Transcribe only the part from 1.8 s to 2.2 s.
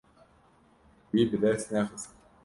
xist.